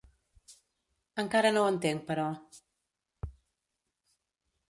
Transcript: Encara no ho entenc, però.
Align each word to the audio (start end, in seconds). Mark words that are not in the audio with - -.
Encara 1.23 1.51
no 1.57 1.65
ho 1.65 1.67
entenc, 1.73 2.01
però. 2.09 2.25